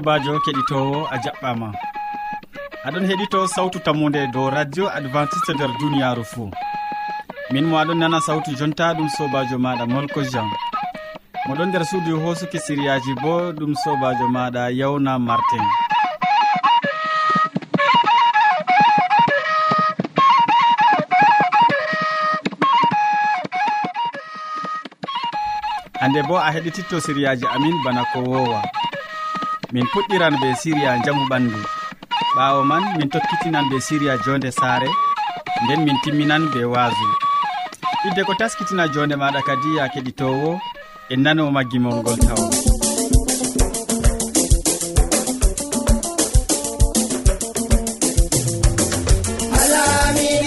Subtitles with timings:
[0.00, 1.68] sobajo keɗitowo a jaɓɓama.
[2.86, 6.50] Aɗon heɗito sawtu tammude dow radio adventiste nder duniyaru fou
[7.52, 10.48] min mo aɗon nana sawtu jonta ɗum sobajo maɗa molko jean.
[11.46, 15.64] Moɗon nder suudu hosuki siriyaji bo ɗum sobajo maɗa yawna martin.
[26.00, 28.62] Hande bo a heɗititto siriyaji amin bana ko wowa.
[29.72, 31.58] min puɗɗiran be siriya jamu ɓandu.
[32.36, 34.88] Ɓawo man min tokkitinan be siriya jonde saare
[35.64, 37.06] nden min timminan be waasu.
[38.06, 40.50] Idde ko taskitina jonde maɗa kadi ya keɗitowo
[41.12, 42.46] e nano maggimol ngol tawa
[49.60, 50.40] Alamin.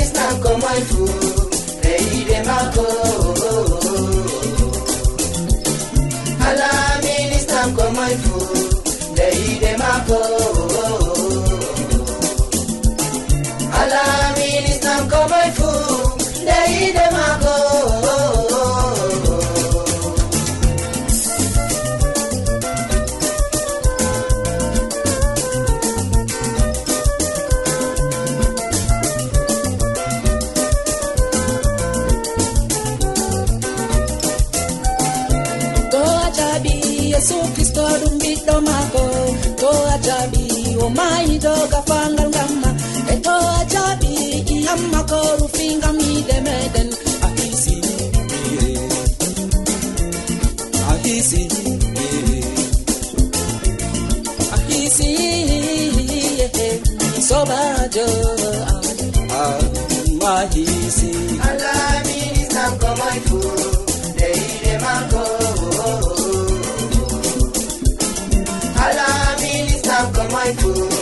[70.44, 70.93] my food.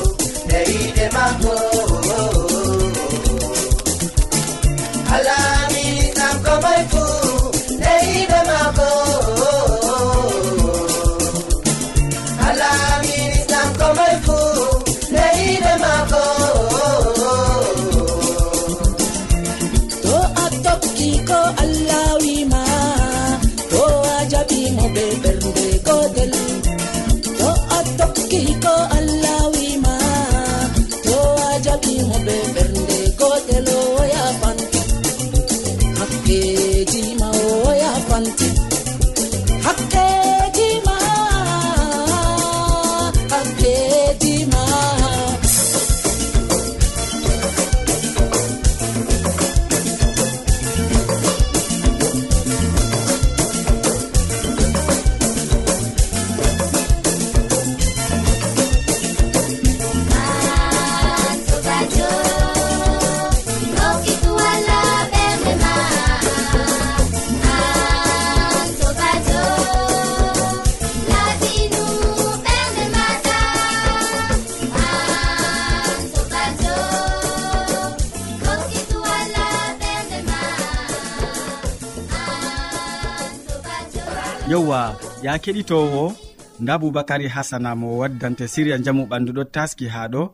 [85.23, 86.13] ya keɗitowo
[86.59, 90.29] nda boubacary hasana mo waddante siriya jamu ɓandu ɗo taski ha ɗo.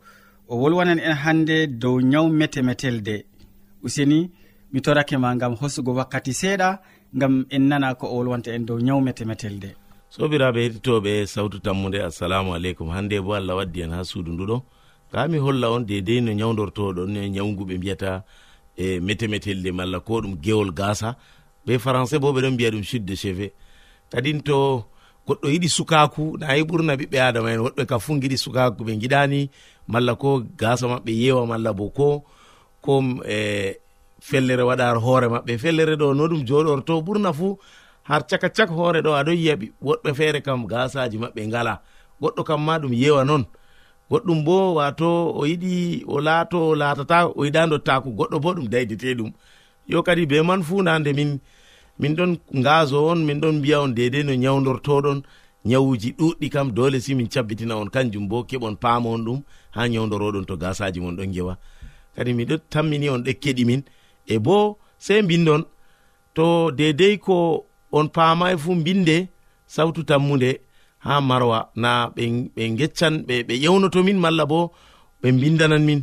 [0.49, 3.25] O wolwanan en hande dow nyawu metemetelde
[3.84, 4.31] useni
[4.72, 6.79] mi torake ma gam hosugo wakkati seeɗa
[7.13, 9.75] gam en nana ko o wolwanta en dow nyawu metemetelde
[10.09, 12.90] sobiraɓe hettitoɓe sawtu tammude assalamu aleykum.
[12.90, 14.61] Hande bo allah waddi en ha suudu nduɗo
[15.11, 18.23] kami holla on dedei no nyawdortoɗon e nyawguɓe mbiyata
[18.78, 21.16] e metemetelde malla ko ɗum gewol gasa
[21.67, 23.53] ɓe français bo ɓeɗon mbiya ɗum chute de chevet
[24.11, 24.85] kadin to
[25.27, 29.49] goɗɗo yiɗi sukaku nayi ɓurna ɓiɓɓe adama en woɗɓe ka fu giɗi sukaku ɓe giɗani
[29.87, 32.23] malla ko gasa maɓɓe yewa malla bo ko
[32.81, 32.93] ko
[33.25, 33.37] e
[34.19, 35.57] fellere waɗar hoore maɓɓe.
[35.57, 37.57] Fellere ɗo no ɗum joɗorto ɓurna fu
[38.03, 41.81] har caka cak hoore ɗo aɗon yiyaɓi woɗɓe feere kam gasaji maɓɓe ngala.
[42.21, 43.43] Goɗɗo kam ma ɗum yewa non.
[44.09, 45.09] Goɗɗum bo wato
[45.39, 49.31] o yiɗi o laato o laatata o yiɗa dottaku goɗɗo bo ɗum daydete ɗum.
[49.87, 51.39] Yo kadi be man fu nande min
[51.99, 55.20] min ɗon ngaso on min ɗon mbiya on dedei no nyawdortoɗon
[55.66, 57.90] nyawuji ɗuɗɗi kam dole si min cabbitina on.
[57.90, 59.40] Kanjum bo keɓon paama on ɗum
[59.76, 61.58] ha nyawdoroɗon to gasaji mon ɗon gewa
[62.16, 63.82] kadi miɗo tammini on ɗekkeɗi min.
[64.28, 65.64] E bo sei mbindon
[66.35, 69.28] to dedei ko on paamai fu mbinde
[69.67, 70.59] sawtu tammude
[71.05, 74.72] ha marwa na ɓe geccan ɓe ƴewnotomin malla bo
[75.22, 76.02] ɓe mbindanan min.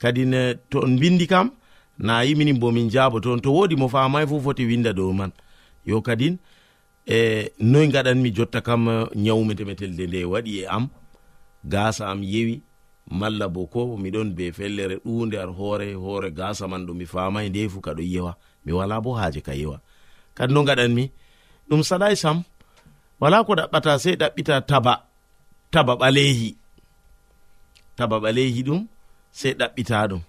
[0.00, 0.22] Kadi
[0.70, 1.50] to on mbindi kam
[1.98, 3.40] na yiminin bo min jaabo toon.
[3.40, 5.32] To woodi mo famai fu foti winda dow man.
[5.86, 6.38] Yo kadin
[7.06, 8.94] e noy gaɗanmi jotta kam e,
[9.24, 10.88] ñawmetemetelde nde waɗi e am.
[11.72, 12.60] Gasa am yewi
[13.10, 17.48] malla bo ko miɗon be fellere ɗunde ar hoore hoore gasa man ɗum mi famai
[17.50, 18.32] nde fu kaɗo yewa.
[18.64, 19.80] Mi wala bo haaje ka yewa.
[20.36, 21.04] Kadi no gaɗanmi
[21.68, 22.42] ɗum saɗai sam
[23.20, 24.94] wala ko ɗaɓɓata sei ɗaɓɓita taba
[25.72, 26.48] taba ɓalehi
[27.96, 28.80] taba ɓalehi ɗum
[29.38, 30.22] sei ɗaɓɓita ɗum.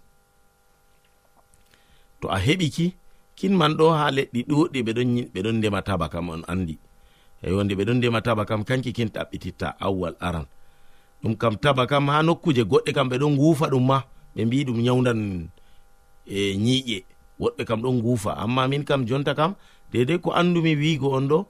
[2.26, 2.86] to a heɓiki
[3.38, 4.80] kinman ɗo ha leɗɗi ɗuɗɗi
[5.34, 6.76] ɓeɗon ndema taba kam on andi.
[7.46, 10.46] Eyonde ɓeɗon ndema taba kam kanki kin ɗaɓɓititta awwal aran.
[11.22, 13.98] Ɗum kam taba kam ha nokkuje goɗɗe kam ɓeɗon ngufa ɗum ma
[14.36, 15.20] ɓe mbi ɗum nyawdan
[16.26, 16.98] e nyiiƴe
[17.40, 18.32] woɗɓe kam ɗon ngufa.
[18.44, 19.54] Amma min kam jonta kam
[19.92, 21.46] dedei ko andumi wiigo on ɗo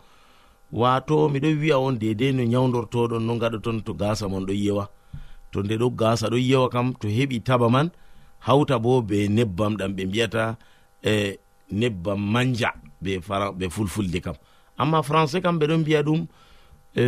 [0.71, 4.89] wato miɗo wi'a on dedei no nyawdortoɗon no gaɗoton to gasa mon ɗo yewa
[5.51, 7.91] to nde ɗo gasa ɗo yewa kam to heɓi taba man
[8.47, 10.57] hawta bo be nebbam ɗam ɓe mbiyata
[11.03, 11.37] e
[11.71, 12.69] nebbam manja
[13.01, 13.19] be
[13.59, 14.35] be fulfulde kam.
[14.77, 16.21] Amma français kam ɓeɗon mbiya ɗum
[16.95, 17.03] e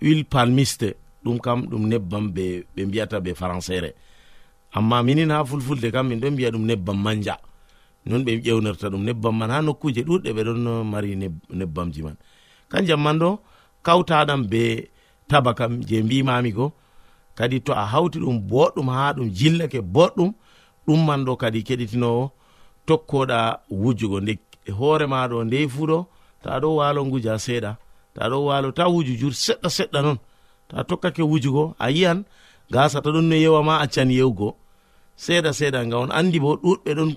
[0.00, 0.88] huile palmiste
[1.24, 3.90] ɗum kam ɗum nebbam ɓe mbiyata ɓe françaire.
[4.72, 7.36] Amma minin ha fulfulde kam min ɗon mbiya ɗum nebbam manja.
[8.06, 11.16] Non ɓe ƴewnirta ɗum nebbam man ha nokkuje ɗuɗɗe ɓe ɗon mari
[11.50, 12.16] nebbamji man.
[12.70, 13.38] Kanjam man ɗo
[13.82, 14.90] kawtaɗam be
[15.28, 16.72] taba kam je mbimami ko
[17.34, 20.30] kadi to a hawti ɗum boɗɗum ha ɗum jillake boɗɗum
[20.86, 22.30] ɗumman ɗo kadi keɗitinowo
[22.86, 23.38] tokkoɗa
[23.70, 24.20] wujugo.
[24.20, 24.32] Nde
[24.78, 25.98] hoore maɗo nde fuɗo
[26.42, 27.72] ta ɗo walo nguja seeɗa.
[28.14, 30.18] Ta ɗo walo ta wuju jur seɗɗa seɗɗa non.
[30.68, 32.24] Ta tokkake wujugo a yiyan
[32.70, 34.56] gasa to ɗon no yewa ma accan yewgo.
[35.16, 37.10] Seeɗa seeɗa nga on andi bo ɗuɗɓe ɗon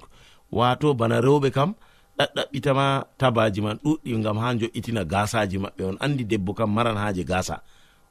[0.51, 1.73] wato bana rewɓe kam
[2.17, 2.85] ɗaɗɗaɓɓitama
[3.17, 5.97] tabaji man ɗuɗɗi gam ha jo'itina gasaji maɓɓe on.
[6.03, 7.61] Andi debbo kam maran haje gasa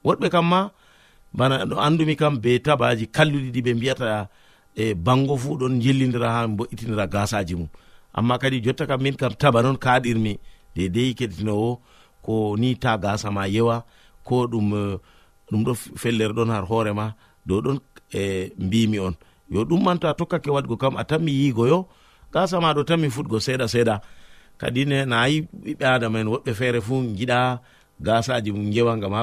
[0.05, 0.71] woɗɓe kam ma
[1.33, 4.29] bana no andumi kam be tabaji kalluɗiɗi ɓe mbiyata
[4.83, 7.69] e bango fu ɗon jillidira ha mbo'itinira gasaji mum.
[8.19, 10.33] Amma kadi jotta kam min kam taba non kaɗirmi
[10.75, 11.71] dedei keɗitinowo
[12.25, 13.77] ko ni ta gasa ma yewa
[14.27, 14.97] ko ɗum eh,
[15.51, 17.07] ɗum ɗo fellere ɗon har hoorema
[17.47, 17.79] dow ɗon
[18.21, 19.15] e mbimi on.
[19.51, 21.79] Yo ɗum manto a tokkake waɗgo kam a tanmi yigoyo
[22.33, 23.95] gasa ma ɗo tanmi fuɗgo seeɗa seeɗa.
[24.61, 27.39] Kadi ne nayi ɓiɓɓe adama en woɓɓe feere fu giɗa
[28.07, 29.23] gasaji mum gewa gam ha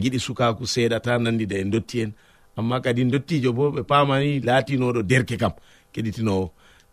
[0.00, 2.12] giɗi sukaku seeɗa ta nandida en dotti en.
[2.58, 5.52] amma kadi dottijo bo ɓe pamani latinoɗo derke kam
[5.92, 6.46] keɗitinowo.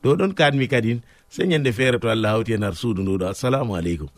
[0.04, 1.00] Ɗo ɗon kanmi kadin
[1.30, 4.10] se ñande feere to allah hawti hen har suudu nduɗo assalamu aleykum.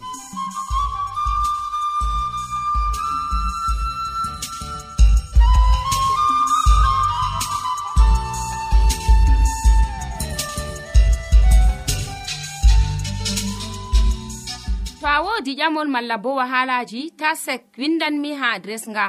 [15.02, 19.08] To a wodi ƴamol malla bo wahalaji ta sek windanmi ha adres nga.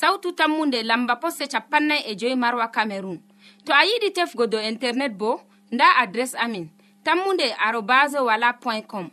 [0.00, 3.18] sautu tammunde lamba posse capannay e joyi marwa camerun
[3.64, 5.40] to a yiɗi tefgo dow internet bo
[5.72, 6.66] nda adres amin
[7.04, 9.10] tammunde arobas wala point com.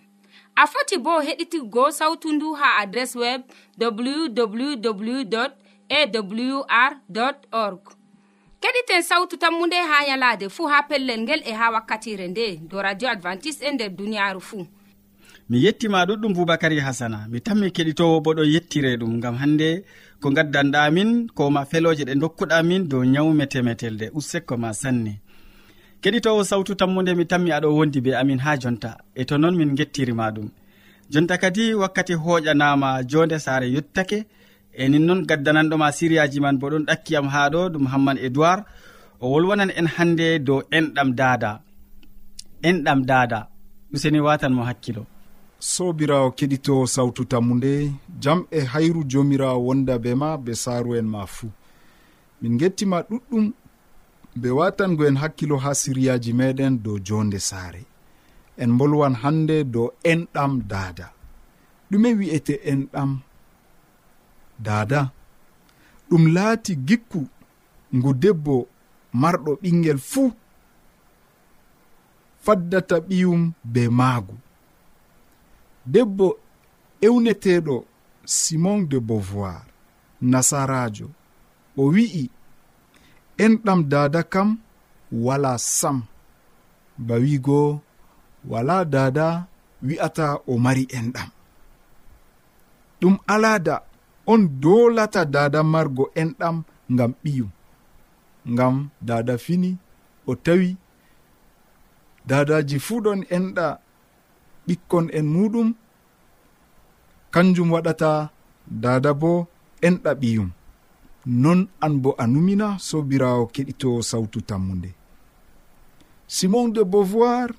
[0.55, 3.41] A foti bo heɗitigo sautu ndu ha adres web
[3.79, 5.21] www
[5.89, 6.91] awr
[7.51, 7.81] org.
[8.61, 12.81] Keɗiten sautu tammu nde ha yalade fuu ha pellel ngel e ha wakkatire nde do
[12.81, 14.65] radio advantice e nder duniyaru fuu
[15.49, 19.83] mi yettima ɗuɗɗum boubacary hasana mi tammi keɗitowo bo ɗo yettire ɗum gam hande
[20.21, 25.13] ko gaddanɗamin koma feloje ɗe dokkuɗamin dow nyawme temetelde ussekko ma sanne.
[26.01, 29.71] Keɗitowo sawtu tammude mi tammi aɗo wondi be amin ha jonta e to noon min
[29.77, 30.47] gettirima ɗum
[31.11, 34.19] jonta kadi wakkati hoƴanama jonde saare yettake
[34.81, 38.61] e nin noon gaddananɗoma siriyaji man bo ɗon ɗakkiyam ha ɗo ɗum hamman edoird
[39.23, 41.51] o wolwonan en hande dow enɗam dada
[42.69, 43.39] enɗam dada
[43.93, 45.03] useni watanmo hakkilo.
[45.61, 51.21] sobirawo keɗito sawtu tammu nde jam e hayru jomirawo wonda be ma be saaru'en ma
[51.35, 51.51] fuu.
[52.41, 53.45] Min gettima ɗuɗɗum
[54.41, 57.81] be watangoen hakkilo ha siriyaji meɗen dow jonde saare.
[58.57, 61.07] En bolwan hande dow enɗam daada.
[61.91, 63.11] Ɗume wi'ete enɗam
[64.65, 64.99] daada.
[66.09, 67.21] Ɗum laati gikku
[67.95, 68.55] ngu debbo
[69.21, 70.31] marɗo ɓingel fuu
[72.43, 73.41] faddata ɓiyum
[73.73, 74.35] be maagu.
[75.85, 76.37] debbo
[77.01, 77.85] ewneteɗo
[78.25, 79.65] simon de beauvoir
[80.21, 81.07] nasarajo.
[81.77, 82.29] O wi'i
[83.37, 84.49] enɗam dada kam
[85.11, 85.97] wala sam.
[86.97, 87.81] Ba wigo
[88.51, 89.47] wala dada
[89.87, 91.29] wi'ata o mari enɗam
[93.01, 93.75] ɗum alada
[94.31, 97.49] on dolata dada margo enɗam ngam ɓiyum.
[98.53, 99.71] Ngam dada fini
[100.27, 100.69] o tawi
[102.29, 103.67] dadaji fuu ɗon enɗa
[104.67, 105.69] ɓikkon en muɗum
[107.33, 108.09] kanjum waɗata
[108.83, 109.31] dada bo
[109.87, 110.49] enɗa ɓiyum
[111.43, 114.89] non an bo a numina sobirawo keɗito sawtu tammude
[116.35, 117.49] simon de beauvoir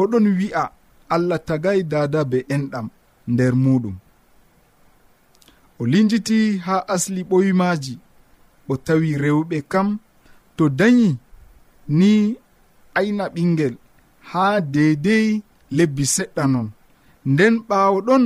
[0.00, 0.64] oɗon wi'a
[1.14, 2.86] allah tagay dada be enɗam
[3.32, 3.96] nder muɗum.
[5.80, 7.94] O linjiti ha asli ɓoymaji
[8.68, 9.88] o tawi rewɓe kam
[10.56, 11.08] to dañi
[11.98, 12.10] ni
[12.98, 13.74] ayna ɓingel
[14.30, 14.44] ha
[14.74, 15.26] deydey
[15.76, 16.68] lebbi seɗɗa non.
[17.30, 18.24] Nden ɓaawo ɗon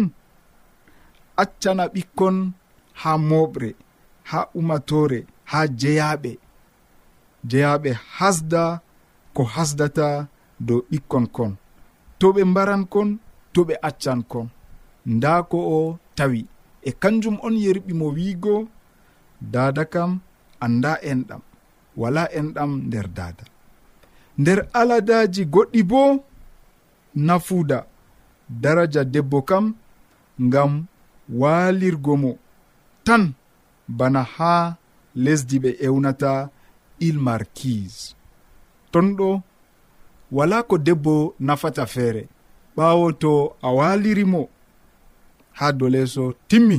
[1.43, 2.37] accana ɓikkon
[3.01, 3.69] ha moɓre
[4.31, 5.19] ha umatore
[5.51, 6.33] ha jeyaɓe
[7.51, 8.63] jeyaɓe hasda
[9.35, 10.07] ko hasdata
[10.67, 11.53] dow ɓikkon kon.
[12.19, 13.09] To ɓe mbaran kon
[13.53, 14.47] to ɓe accan kon.
[15.15, 16.41] Nda ko o tawi.
[16.89, 18.55] E kanjum on yerɓi mo wiigo
[19.53, 20.11] dada kam
[20.65, 21.43] anda enɗam.
[22.01, 23.45] Wala enɗam nder dada
[24.41, 26.11] nder aladaji goɗɗi boo
[27.15, 27.87] nafuuda
[28.49, 29.75] daraja debbo kam
[30.41, 30.87] ngam
[31.29, 32.33] waalirgo mo.
[33.05, 33.35] Tan
[33.89, 34.77] bana haa
[35.15, 36.33] lesdi ɓe ewnata
[37.07, 38.15] ilmarkise
[38.93, 39.29] ton ɗo
[40.37, 42.23] wala ko debbo nafata feere.
[42.77, 44.41] Ɓaawo to a waalirimo
[45.59, 46.79] haa dow timmi.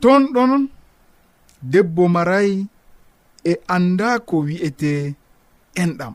[0.00, 0.52] Ton ɗon
[1.72, 2.66] debbo marayi
[3.44, 4.90] e annda ko wi'ete
[5.82, 6.14] enɗam.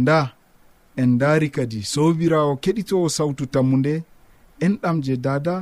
[0.00, 0.18] Nda
[1.00, 1.80] en daari kadi.
[1.92, 3.94] Sobirawo keɗitowo sawtu tammude
[4.64, 5.56] enɗam je dada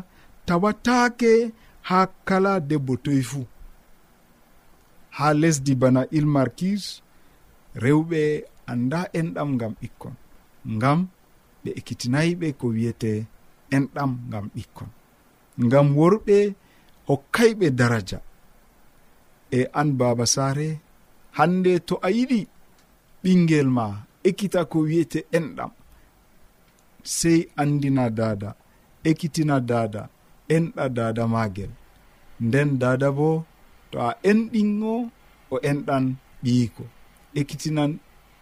[0.46, 1.32] tawataake
[1.88, 3.46] ha kala debbo toye fuu.
[5.16, 6.90] Ha lesdi bana il markise
[7.82, 8.20] rewɓe
[8.72, 10.14] anda enɗam ngam ɓikkon
[10.76, 10.98] ngam
[11.62, 13.10] ɓe ekkitinayiɓe ko wiyete
[13.76, 14.90] enɗam ngam ɓikkon
[15.66, 16.36] ngam worɓe
[17.08, 18.18] hokkayɓe daraja.
[19.50, 20.68] E an baba saare
[21.38, 22.40] hande to a yiɗi
[23.22, 23.86] ɓingel ma
[24.28, 25.70] ekkita ko wiyete enɗam.
[27.16, 28.50] Sey andina dada
[29.08, 30.02] ekkitina dada
[30.56, 31.70] enɗa dada magel.
[32.46, 33.30] Nden dada bo
[33.90, 34.94] to a enɗingo
[35.50, 36.04] o enɗan
[36.42, 36.84] ɓiyiko.
[37.38, 37.90] Ekkitinan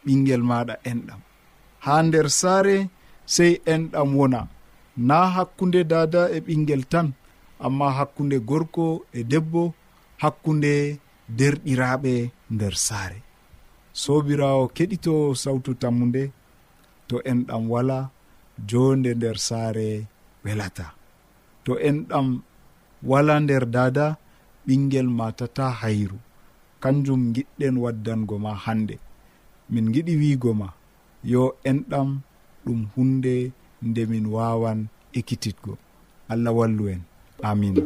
[0.05, 1.21] ɓingel maɗa enɗam.
[1.85, 2.77] Ha nder saare
[3.35, 4.41] sey enɗam wona.
[5.09, 7.09] Na hakkunde dada e ɓingel tan
[7.65, 9.63] amma hakkunde gorko e debbo
[10.23, 10.73] hakkunde
[11.39, 12.13] derɗiraɓe
[12.55, 13.19] nder saare
[14.03, 16.23] sobirawo keɗito sawtu tammude
[17.09, 17.99] to en ɗam wala
[18.69, 19.89] jonde nder saare
[20.45, 20.87] welata.
[21.65, 22.27] To en ɗam
[23.11, 24.07] wala nder dada
[24.67, 26.19] ɓinguel matata hayru.
[26.83, 28.97] Kanjum giɗɗen waddango ma hande
[29.73, 30.69] min giɗi wiigo ma
[31.33, 32.09] yo enɗam
[32.65, 33.35] ɗum hunde
[33.89, 34.79] nde min wawan
[35.19, 35.73] ekkititgo
[36.33, 37.03] allah wallu en.
[37.49, 37.83] Amina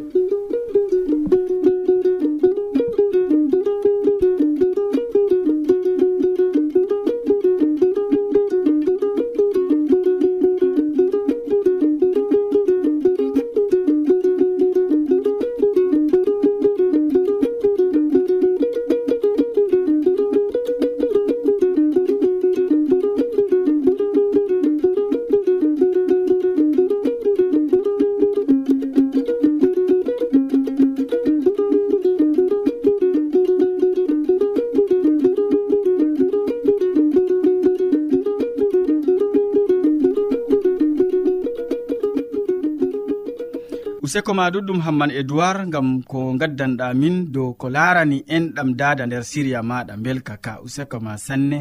[44.13, 49.03] useko ma ɗuɗɗum hamman e duwar gam ko gaddanɗa min dow ko larani enɗam dada
[49.07, 50.53] nder siriya maɗa belka ka.
[50.65, 51.57] Useko ma sanne.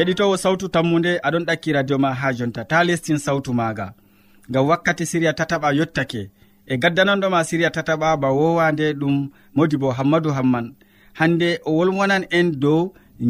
[0.00, 2.60] keɗitowo sawtu tammude aɗon ɗakki radio ma ha jonta.
[2.70, 3.86] Ta lestin sawtu maaga.
[4.50, 6.22] Ngam wakkati siriya tataɓa yottake.
[6.66, 9.16] E gaddananɗoma siriya tataɓa ba wowande ɗum
[9.56, 10.66] modi bo hammadou hamman.
[11.18, 12.80] Hande o wolwonan en dow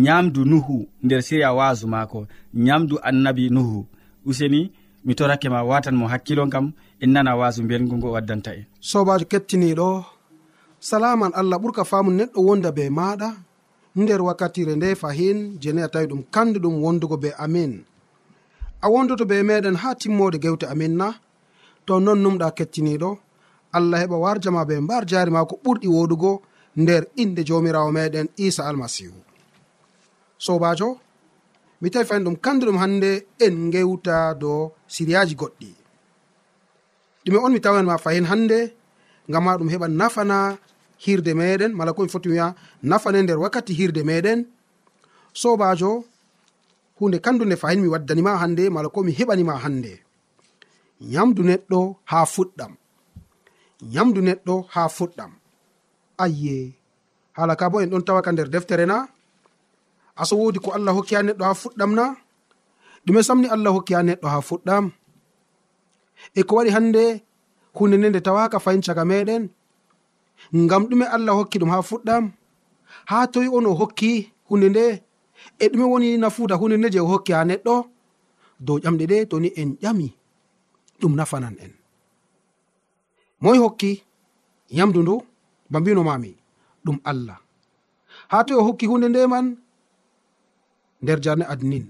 [0.05, 2.21] nyamdu nuhu nder siriya waasu maako.
[2.65, 3.79] Nyamdu annabi nuhu.
[4.29, 4.61] Useni
[5.05, 6.67] mi torake ma watan mo hakkilo kam
[7.03, 8.65] en nana waasu belgu ngo waddanta en.
[8.91, 9.89] Sobajo kettiniɗo
[10.89, 13.29] salaman allah ɓurka famu neɗɗo wonda be maɗa
[13.97, 17.85] nder wakkatire nde fahin jeni a tawi ɗum kanduɗum wondugo be amin.
[18.83, 21.09] A wondoto be meɗen ha timmode gewte amin na
[21.87, 23.11] to non numɗa kettiniɗo
[23.77, 26.33] allah heɓa warjama be mbar jari ma ko ɓurɗi woɗugo
[26.83, 29.19] nder inde jomirawo meɗen isa almasihu.
[30.45, 30.89] Sobajo
[31.81, 33.11] mi tawi fayin ɗum kanduɗum hande
[33.45, 35.71] en gewta dow siriyaji goɗɗi.
[37.25, 38.59] Ɗume on mi tawanma fahin hande
[39.29, 40.37] ngam ma ɗum heɓa nafana
[41.05, 42.47] hirde meɗen mala komi foti wiya
[42.83, 44.41] nafane nder wakkati hirde meɗen
[45.41, 45.91] sobajo
[46.99, 49.93] hunde kandu nde fayin mi waddanima hande mala ko mi heɓanima hande
[51.01, 51.81] nyamdu neɗɗo
[52.11, 52.73] ha fuɗɗam.
[53.93, 55.33] Nyamdu neɗɗo ha fuɗɗam.
[56.25, 56.57] Ayye
[57.37, 58.97] hala ka bo en ɗon tawaka nder deftere na?
[60.21, 62.05] Aso wodi ko allah hokki ha neɗɗo ha fuɗɗam na?
[63.05, 64.85] Ɗume samni allah hokki ha neɗɗo ha fuɗɗam.
[66.39, 67.05] E ko waɗi hande
[67.77, 69.43] hunde nde nde tawaka fayin caga meɗen
[70.55, 72.25] ngam ɗume allah hokki ɗum ha fuɗɗam.
[73.11, 74.11] Ha toyi on o hokki
[74.49, 74.85] hunde nde.
[75.63, 77.75] E ɗume woni nafuuda hunde nde je o hokki ha neɗɗo.
[78.67, 80.07] Dow ƴamɗe ɗe toni en ƴami.
[81.01, 81.73] Ɗum nafanan en.
[83.43, 83.91] Moy hokki
[84.79, 85.15] yamdu ndu
[85.71, 86.31] ba mbino mami
[86.85, 87.39] ɗum allah.
[88.31, 89.47] Ha toy o hokki hunde nde man
[91.03, 91.87] nder jarne adnin.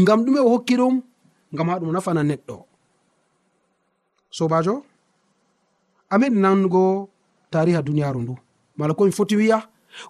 [0.00, 0.94] Ngam ɗume o hokki ɗum
[1.52, 2.56] ngam ha ɗum nafana neɗɗo.
[4.36, 4.74] Sobajo
[6.12, 6.82] ameɗi nango
[7.50, 8.34] tariha duniyaru ndu.
[8.76, 9.58] Mala komi foti wiya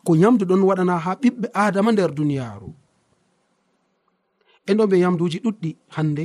[0.05, 2.69] ko yamdu ɗon waɗana ha ɓiɓɓe adama nder duniyaru.
[4.69, 6.25] En ɗon ɓe yamduji ɗuɗɗi hande.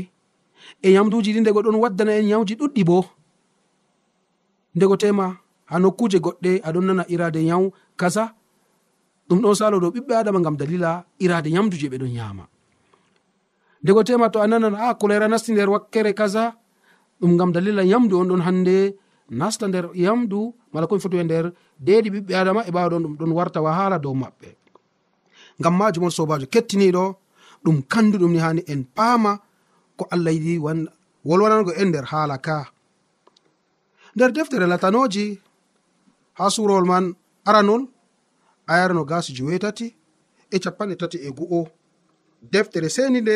[0.82, 3.06] E yamduji ɗi ndego ɗon waddana en yawji ɗuɗɗi bo.
[4.76, 5.38] Ndego tema
[5.70, 7.64] ha nokkuje goɗɗe aɗon nana irade yaw
[8.00, 8.24] kaza
[9.28, 12.44] ɗum ɗon salo dow ɓiɓɓe adama gam dalila irade yamdu je ɓe ɗon yama
[13.84, 16.44] ndego tema to a nanan a kolera nasti nder wakkere kaza
[17.22, 18.96] ɗum gam dalila yamdu on ɗon hande
[19.30, 21.46] nasta nder yamdu mala komi foti we nder
[21.86, 24.50] deedi ɓiɓɓe adama e ɓawa ɗon ɗum ɗon warta wahala dow maɓɓe.
[25.60, 27.04] Ngam majum on sobajo kettiniɗo
[27.64, 29.32] ɗum kanduɗum ni hani en paama
[29.98, 30.54] ko allah yiɗi
[31.28, 32.56] wolwanango en nder haala ka.
[34.16, 35.26] Nder deftere latanoji
[36.38, 37.06] ha surowol man
[37.46, 37.84] aranol
[38.68, 39.88] ayarano gasi jewetati
[40.52, 41.62] e capanɗe tati e gu'o.
[42.52, 43.36] Deftere seni nde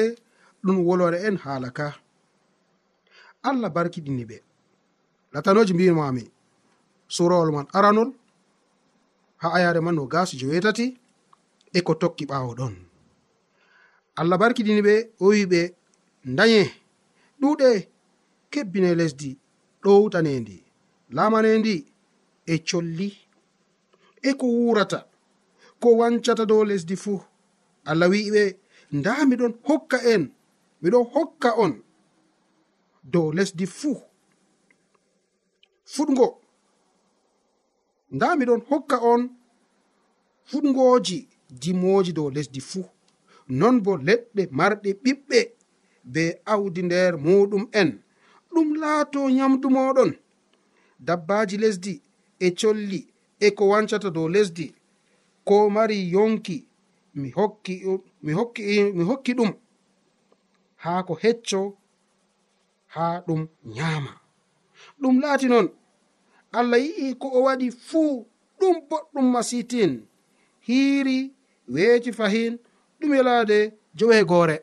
[0.65, 1.87] ɗum wolwana en haala ka.
[3.49, 4.37] Allah barkiɗini ɓe
[5.37, 6.31] latanoji mbimami
[7.07, 8.09] surawol man aranol
[9.37, 10.85] ha ayare man no gasi jowetati
[11.77, 12.73] e ko tokki ɓawo ɗon.
[14.19, 15.61] Allah barkiɗini ɓe o wi ɓe
[16.37, 16.61] daye
[17.41, 17.69] ɗuɗe
[18.51, 19.29] kebbine lesdi
[19.83, 20.57] ɗowtanendi
[21.15, 21.75] lamanendi
[22.45, 23.09] e colli
[24.27, 24.99] e ko wurata
[25.81, 27.19] ko wancata dow lesdi fuu.
[27.89, 28.43] Allah wiɓe
[28.97, 30.23] nda miɗon hokka en
[30.81, 31.73] miɗon hokka on
[33.13, 33.97] dow lesdi fuu.
[35.93, 36.27] fuɗgo.
[38.15, 39.21] Nda miɗon hokka on
[40.49, 41.17] fuɗgoji
[41.61, 42.85] dimoji dow lesdi fuu.
[43.59, 45.39] Non bo leɗɗe marɗe ɓiɓɓe
[46.13, 47.89] be awdi nder muɗum en.
[48.53, 50.11] Ɗum laato nyamdu moɗon
[51.07, 51.93] dabbaji lesdi
[52.39, 52.99] e colli
[53.39, 54.65] e ko wancata dow lesdi.
[55.47, 56.57] Ko mari yonki
[57.19, 57.73] mi hokki
[58.23, 58.61] mi hokki
[58.97, 59.51] mi hokki ɗum.
[60.83, 61.61] Haa ko hecco
[62.93, 63.41] haa ɗum
[63.75, 64.11] nyaama.
[65.01, 65.67] ɗum laati noon
[66.59, 68.25] allah yi'i ko o waɗi fuu
[68.59, 69.91] ɗum boɗɗum masitin
[70.67, 71.17] hiiri
[71.73, 72.53] weeti fahin
[72.99, 73.57] ɗum yalaade
[73.97, 74.55] joweegoore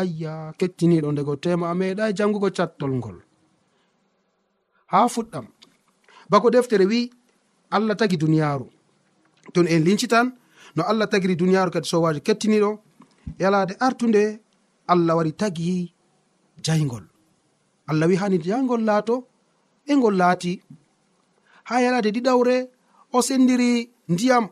[0.00, 3.18] ayya kettiniiɗo ndego tema a meeɗa janngugo cattol ngol.
[4.92, 5.46] Haa fuɗɗam
[6.30, 7.10] bako deftere wi'i
[7.76, 8.66] allah tagi duniyaaru.
[9.52, 10.26] Ton en lincitan
[10.76, 12.70] no allah tagiri duniyaaru kadi sowaaji kettiniiɗo
[13.42, 14.22] yalaade artunde
[14.92, 15.92] allah wari tagi
[16.66, 17.04] jayngol
[17.90, 19.14] allah wi hani jayngol laato
[19.90, 20.52] e ngol laati.
[21.68, 22.56] Ha yalade ɗiɗawre
[23.12, 23.70] o sendiri
[24.08, 24.44] ndiyam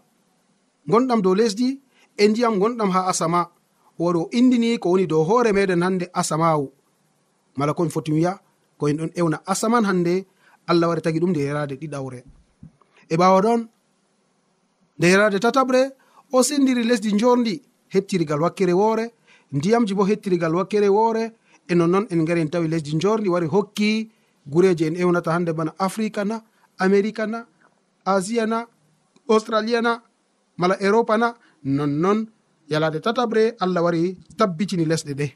[0.91, 1.69] gonɗam dow lesdi
[2.17, 3.41] e ndiyam gonɗam ha asama.
[4.01, 6.67] Woɗo indini ko woni dow hoore meɗen hande asamawu.
[7.57, 8.33] Mala komi foti wiya
[8.79, 10.27] ko en ɗon ewna asaman hande
[10.71, 12.19] allah wari tagi ɗum nde yerade ɗiɗawre.
[13.09, 13.61] E ɓawa ɗon
[14.99, 15.81] nde yerade tataɓre
[16.33, 19.05] o sendiri lesdi jorndi hettirigal wakkere woore
[19.53, 21.33] ndiyamji bo hettirigal wakkere woore
[21.69, 24.11] e nonnoon en ngari en tawi lesdi jorndi wari hokki
[24.47, 26.43] gureji en ewnata hande bana africa na
[26.79, 27.47] america na
[28.05, 28.67] asia na
[29.29, 30.03] australia na
[30.57, 32.27] mala europa na nonnon
[32.69, 35.27] yalade tataɓre allah wari tabbitini lesɗe ɗe.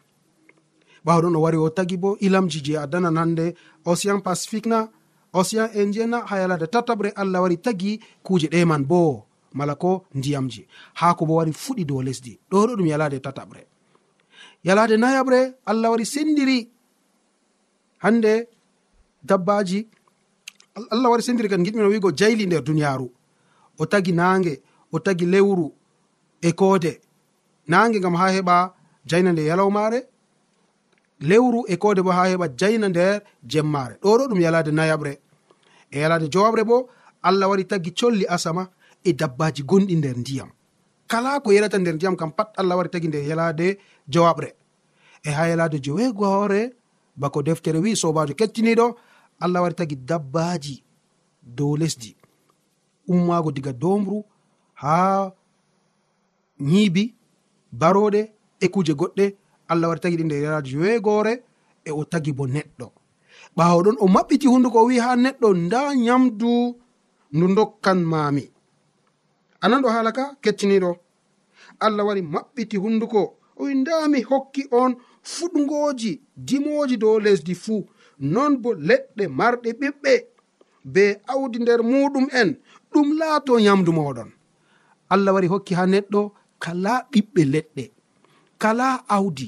[1.05, 4.89] Ɓawa ɗon o wari o tagi bo ilamji je a danan hande océan pacifique na
[5.33, 10.05] océan indien na ha yalade tataɓre allah wari tagi kuje ɗe man bo mala ko
[10.15, 10.67] ndiyamji.
[10.95, 13.63] Haa ko bo wari fuɗi dow lesdi ɗo ɗo ɗum yalade tataɓre
[14.65, 16.69] yalade nayaɓre allah wari sendiri
[18.05, 18.49] hande
[19.23, 19.89] dabbaji
[20.91, 23.11] allah wari sendiri kan giɗmino wigo jayli nder duniyaru
[23.79, 25.73] o tagi nange o tagi lewru
[26.43, 27.01] e koode.
[27.69, 28.73] Nange gam ha heɓa
[29.07, 30.01] jayna nde yalawmare
[31.21, 35.13] lewru e koode bo ha heɓa jayna nder jemmare ɗo ɗo ɗum yalade nayaɓre.
[35.91, 36.89] E yalade jowaɓre bo
[37.23, 38.69] allah wari tagi colli asama
[39.05, 40.51] e dabbaji gonɗi nder ndiyam.
[41.07, 43.79] Kala ko yalata nder ndiyam kam pat allah wari tagi nder yalade
[44.09, 44.51] jowaɓre
[45.23, 46.73] e ha yalade joweegoore
[47.17, 48.97] bako deftere wi sobajo kettiniɗo
[49.41, 50.83] allah wari tagi dabbaji
[51.43, 52.17] dow lesdi.
[53.09, 54.25] Ummaago diga domru
[54.75, 55.33] ha
[56.61, 57.15] nyiibi
[57.73, 58.21] baroɗe
[58.61, 59.37] e kuje goɗɗe.
[59.69, 61.33] Allah wari tagi ɗi nder yara joweegoore
[61.85, 62.87] e o tagi bo neɗɗo.
[63.57, 66.51] Ɓawo ɗon o maɓɓiti hunduko o wi ha neɗɗo nda nyamdu
[67.33, 68.45] ndu dokkan mami
[69.61, 70.25] anan ɗo haala ka?
[70.43, 70.91] Kecciniɗo
[71.81, 73.21] allah wari maɓɓiti hunduko
[73.57, 77.85] o wi nda mi hokki on fuɗgoji dimoji dow lesdi fuu.
[78.21, 80.13] non bo leɗɗe marɗe ɓiɓɓe
[80.93, 81.03] be
[81.33, 82.49] awdi nder muɗum en
[82.93, 84.31] ɗum laato nyamdu moɗon.
[85.13, 86.21] Allah wari hokki ha neɗɗo
[86.63, 87.85] kala ɓiɓɓe leɗɗe
[88.63, 89.47] kala awdi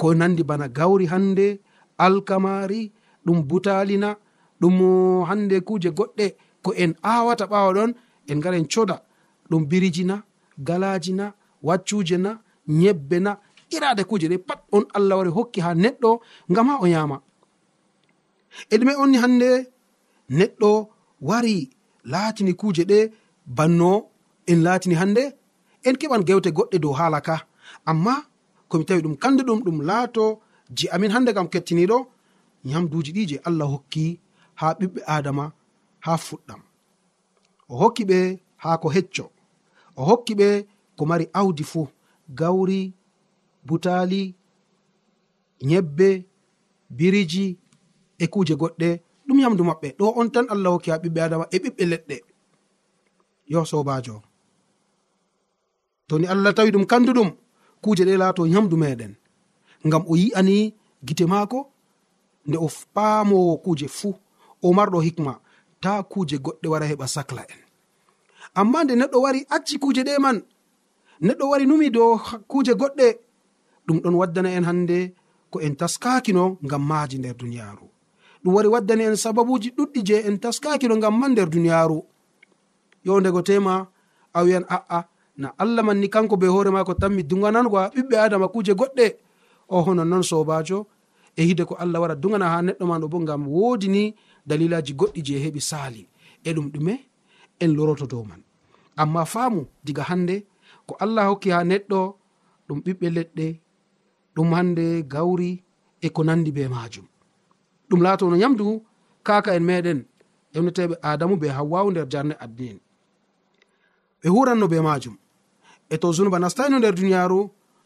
[0.00, 1.60] ko nandi bana gawri hande
[1.98, 2.92] alkamari
[3.24, 4.16] ɗum butalina
[4.60, 4.76] ɗum
[5.28, 6.26] hande kuje goɗɗe
[6.64, 7.90] ko en awata ɓawa ɗon
[8.30, 8.96] en gara en coda.
[9.50, 10.22] Ɗum biriji na
[10.58, 11.32] galaji na
[11.62, 13.36] waccuje na nyebbe na
[13.70, 17.20] irade kuje ɗe pat on allah wari hokki ha neɗɗo ngam ha o yama
[18.72, 19.50] e ɗume onni hande
[20.38, 20.70] neɗɗo
[21.28, 21.56] wari
[22.12, 22.98] laatini kuuje ɗe
[23.56, 23.90] banno
[24.50, 25.22] en laatini hande
[25.86, 27.36] en keɓan gewte goɗɗe dow haala ka.
[27.90, 28.14] Amma
[28.68, 30.24] komi tawi ɗum kandu ɗum ɗum laato
[30.76, 31.98] je amin hande kam kettiniɗo
[32.70, 34.04] yamduji ɗi je allah hokki
[34.60, 35.44] ha ɓiɓɓe adama
[36.04, 36.60] ha fuɗɗam.
[37.72, 38.18] O hokki ɓe
[38.62, 39.24] ha ko hecco.
[39.98, 40.48] O hokki ɓe
[40.96, 41.86] ko mari awdi fuu
[42.38, 42.80] gawri
[43.66, 44.22] butali
[45.68, 46.08] nyebbe
[46.96, 47.46] biriji
[48.24, 48.88] e kuje goɗɗe
[49.26, 49.88] ɗum yamdu maɓɓe.
[49.98, 52.16] Ɗo on tan allah hokki ha ɓiɓɓe adama e ɓiɓɓe leɗɗe.
[53.52, 54.14] Yo sobajo.
[56.08, 57.30] To ni allah tawi ɗum kanduɗum
[57.82, 59.12] kuje ɗe laato yamdu meɗen.
[59.86, 60.56] Ngam o yi'ani
[61.06, 61.58] gite maako
[62.46, 64.14] nde o paamowo kuje fuu
[64.62, 65.32] o marɗo hikma
[65.82, 67.60] ta kuje goɗɗe wara heɓa sacla en.
[68.60, 70.36] Amma nde neɗɗo wari acci kuje ɗe man
[71.26, 72.10] neɗɗo wari numi dow
[72.50, 73.06] kuje goɗɗe
[73.86, 74.98] ɗum ɗon waddana en hannde
[75.50, 77.93] ko en taskakino ngam maaji nder duniyaaru.
[78.44, 81.98] ɗum wari waddani en sababuji ɗuɗɗi je en taskakino ngam man nder duniyaaru.
[83.06, 83.74] Yowdego tema
[84.32, 84.98] a wiyan a'a
[85.36, 89.06] na allah man ni kanko be hoore mako tanmi mi duganangoa ɓiɓɓe adama kuje goɗɗe.
[89.68, 90.86] O hono non sobajo
[91.36, 94.14] e hide ko allah wara dugana ha neɗɗo man ɗo bo ngam wodi ni
[94.48, 96.02] dalilaji goɗɗi je heɓi sali
[96.44, 96.94] e ɗum ɗume
[97.60, 98.42] en loroto dow man.
[98.96, 100.44] Amma faamu diga hande
[100.86, 102.00] ko allah hokki ha neɗɗo
[102.68, 103.46] ɗum ɓiɓɓe leɗɗe
[104.36, 105.50] ɗum hande gawri
[106.00, 107.06] e ko nandi be majum
[107.94, 108.66] ɗum laatono yamdu
[109.22, 110.00] kaka en meɗen
[110.54, 112.78] ƴewneteɓe adamu be hawwawu nder jarne addi en
[114.20, 115.16] ɓe huranno be majum
[115.92, 117.38] e to zunuba nastayno nder duniyaru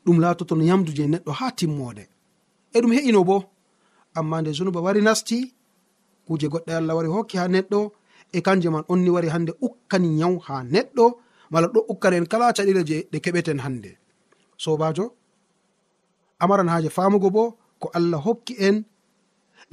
[0.05, 2.05] ɗum laatoto no yamdu je neɗɗo ha timmode
[2.75, 3.37] e ɗum he'ino bo
[4.19, 5.39] amma nde zunuba wari nasti
[6.27, 7.81] kuje goɗɗe allah wari hokki ha neɗɗo
[8.37, 11.05] e kanje man onni wari hande ukkani yaw ha neɗɗo
[11.53, 13.91] mala ɗo ukkani en kala caɗire je ɗe keɓeten hande
[14.63, 15.05] sobajo
[16.43, 17.43] amaran haje famugo bo
[17.81, 18.77] ko allah hokki en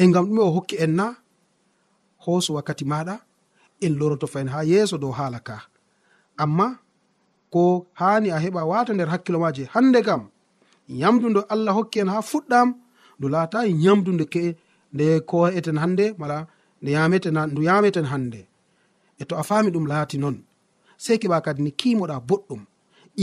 [0.02, 1.06] e ngam ɗume o hokki en na
[2.24, 3.16] hooso wakkati maɗa
[3.86, 5.58] en loroto fayin ha yeeso dow haala ka.
[6.44, 6.68] Amma
[7.54, 7.64] ko
[8.00, 10.22] hani a heɓa wata nder hakkilo maje hande kam
[11.02, 12.70] yamdu nde allah hokki en ha fuɗɗam
[13.18, 14.44] ndu laatayi yamdu nde ke
[14.94, 16.38] nde ko eten hande mala
[16.82, 18.42] nde yameten ndu yameten hande
[19.22, 20.38] e to a fami ɗum laati noon
[21.04, 22.62] sei keɓa kadi ni kimoɗa boɗɗum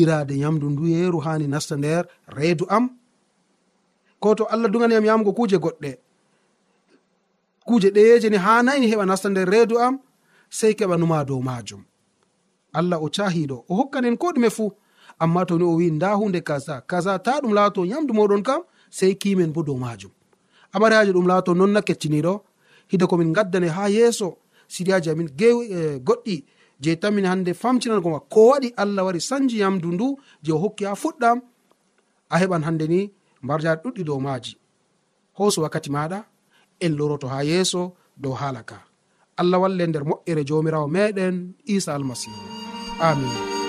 [0.01, 2.05] irade yamdu ndu yeeru hani nasta nder
[2.37, 2.85] reedu am.
[4.21, 5.91] Ko to allah duganiyam yamugo kuje goɗɗe
[7.67, 9.95] kuje ɗeyeje ni ha nayi heɓa nasta nder reedu am
[10.59, 11.83] sei keɓa numa dow majum
[12.79, 14.71] allah o cahiɗo o hokkanen ko ɗume fuu
[15.23, 18.61] amma to ni o wi nda hunde kaza kaza ta ɗum laato yamdu moɗon kam
[18.91, 20.11] sei kimen bo dow majum
[20.73, 22.35] amariyaji ɗum laato nonna kecciniɗo
[22.91, 24.29] hide komin gaddane ha yeeso
[24.69, 26.45] siriyaji amin e, goɗɗi
[26.81, 30.95] je tamin hande famtinangoma ko waɗi allah wari sanji yamdu ndu je o hokki ha
[31.03, 31.39] fuɗɗam
[32.29, 33.01] a heɓan hande ni
[33.43, 34.57] mbarjaɗi ɗuɗɗi dow maji
[35.39, 36.19] hoso wakkati maɗa
[36.85, 38.79] en loroto ha yeeso dow haala ka.
[39.41, 42.41] Allah walle nder moƴƴere jomirawo meɗen isa almasihu.
[43.01, 43.62] Amin.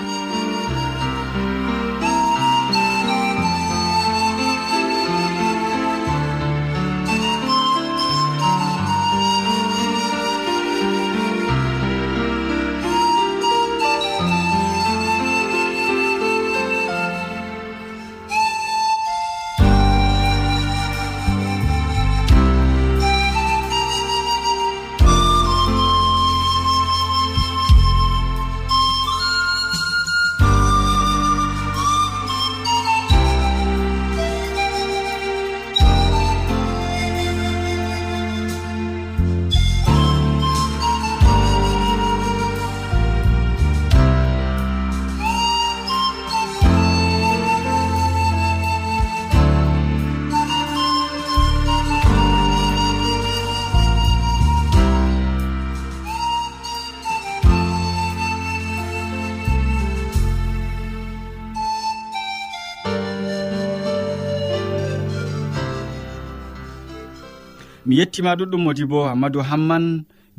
[67.85, 69.85] mi yettima ɗuɗɗum modi bo hammadou hamman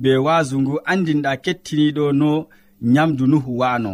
[0.02, 2.30] be waasu ngu andinɗa kettiniɗo no
[2.94, 3.92] nyamdu nuhu waano.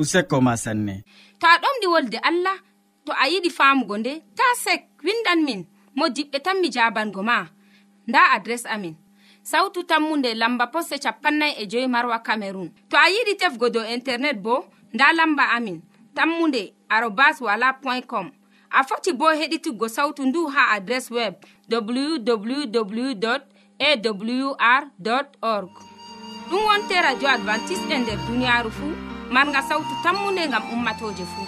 [0.00, 0.94] Useko ma sanne.
[1.40, 2.56] To a ɗomɗi wolde allah
[3.04, 5.60] to a yiɗi famugo nde ta sek windan min
[5.96, 7.36] mo diɓɓe tan mi jabango ma.
[8.08, 8.94] Nda adres amin.
[9.42, 14.36] Sautu tammunde lamba poste capannay e joyi marwa camerun to a yiɗi tefgo dow internet
[14.44, 14.54] bo
[14.94, 15.78] nda lamba amin.
[16.14, 18.30] Tammunde arobas wala point com.
[18.70, 21.34] a foti bo heɗituggo sautu ndu ha adres web
[21.70, 23.26] www
[23.78, 24.84] awr
[25.42, 25.70] org.
[26.50, 28.94] Ɗum wonte radio advantice'e e nder duniyaaru fuu
[29.30, 31.46] marga sautu tammunde ngam ummatoje fuu.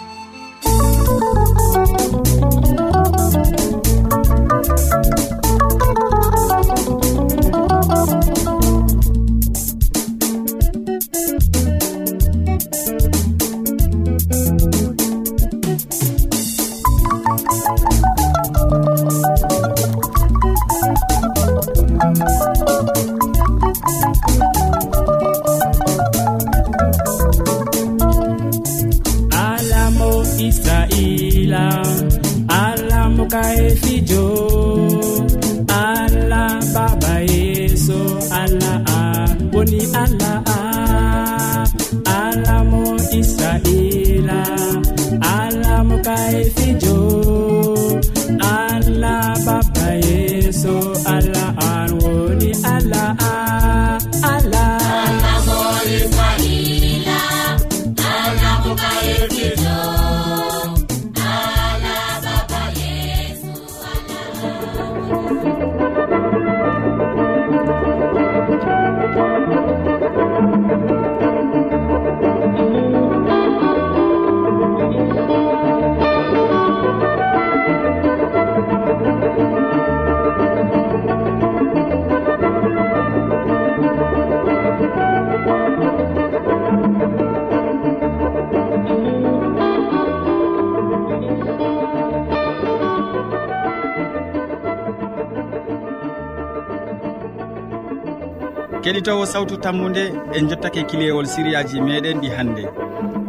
[99.01, 102.63] keɗitowo sawtu tammude en jottake kilewol siriyaji meɗen ɗi hannde.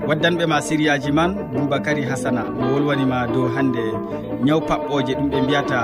[0.09, 3.81] Waddanɓe ma siriyaji man boubacary hasana mo wolwanima dow hannde
[4.45, 5.79] ñaw paɓɓoje ɗum ɓe mbiyata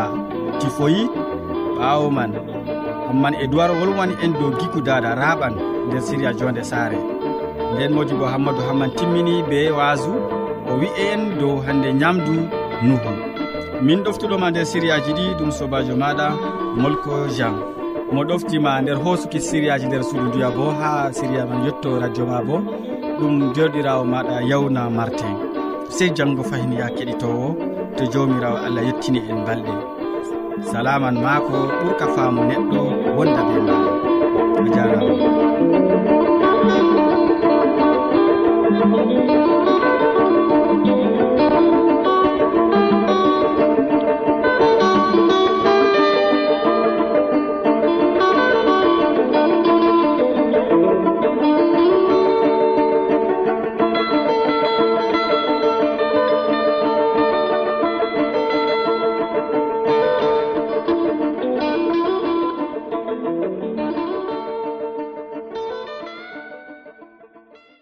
[0.61, 1.09] tifoyid
[1.79, 2.33] ɓawo man.
[3.09, 5.55] Hamman e duwar wolwani en dow giku dada raɓan
[5.87, 6.99] nder siriya jonde saare.
[7.75, 10.13] Nden modi bo hammadou hamman timmini be wasu
[10.71, 12.35] o wi'e en dow hannde ñamdu
[12.83, 13.13] nuhu.
[13.83, 16.27] Min ɗoftuɗoma nder siriyaji ɗi ɗum sobajo maɗa
[16.77, 17.55] molko jean.
[18.13, 22.39] mo ɗoftima nder hosuki siriyaji nder suudu ndiya bo ha siriya man yetto radio ma
[22.47, 22.57] bo
[23.19, 25.35] ɗum derɗirawo maɗa yawna martin.
[25.97, 27.47] Sey janggo fayin ya keɗitowo
[27.97, 29.75] to jawmirawo allah yettini en balɗe.
[30.71, 32.81] Salaman maako ɓurka faamu neɗɗo
[33.17, 33.77] wonda be ma
[34.65, 35.38] a jarama.